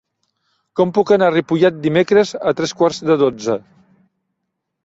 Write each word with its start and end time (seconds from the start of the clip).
Com 0.79 0.93
puc 0.97 1.11
anar 1.15 1.27
a 1.31 1.35
Ripollet 1.35 1.77
dimecres 1.83 2.33
a 2.53 2.57
tres 2.63 2.73
quarts 2.81 3.03
de 3.11 3.19
dotze? 3.25 3.59